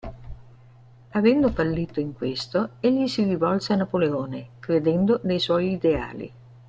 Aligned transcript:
Avendo 1.11 1.51
fallito 1.51 1.99
in 1.99 2.13
questo, 2.13 2.71
egli 2.79 3.05
si 3.07 3.21
rivolse 3.23 3.73
a 3.73 3.75
Napoleone, 3.75 4.53
credendo 4.59 5.19
nei 5.25 5.37
suoi 5.39 5.73
ideali. 5.73 6.33